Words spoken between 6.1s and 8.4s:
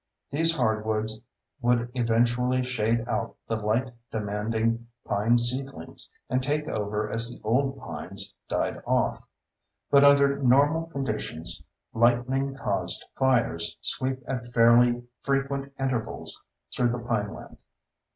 and take over as the old pines